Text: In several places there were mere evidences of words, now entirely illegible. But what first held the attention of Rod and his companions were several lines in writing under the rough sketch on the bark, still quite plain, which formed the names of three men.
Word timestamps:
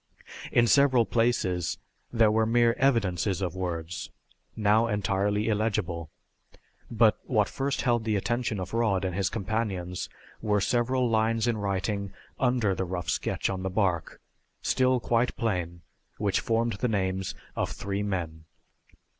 In 0.51 0.65
several 0.65 1.05
places 1.05 1.77
there 2.11 2.31
were 2.31 2.47
mere 2.47 2.73
evidences 2.79 3.39
of 3.39 3.55
words, 3.55 4.09
now 4.55 4.87
entirely 4.87 5.47
illegible. 5.47 6.09
But 6.89 7.19
what 7.25 7.47
first 7.47 7.83
held 7.83 8.03
the 8.03 8.15
attention 8.15 8.59
of 8.59 8.73
Rod 8.73 9.05
and 9.05 9.13
his 9.13 9.29
companions 9.29 10.09
were 10.41 10.59
several 10.59 11.07
lines 11.07 11.45
in 11.45 11.55
writing 11.57 12.13
under 12.39 12.73
the 12.73 12.83
rough 12.83 13.09
sketch 13.11 13.47
on 13.47 13.61
the 13.61 13.69
bark, 13.69 14.19
still 14.63 14.99
quite 14.99 15.35
plain, 15.37 15.81
which 16.17 16.39
formed 16.39 16.73
the 16.79 16.87
names 16.87 17.35
of 17.55 17.69
three 17.69 18.01
men. 18.01 18.45